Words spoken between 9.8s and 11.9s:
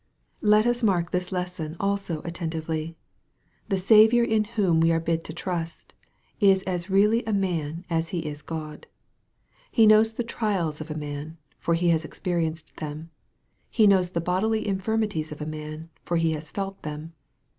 knows the trials of a man, for He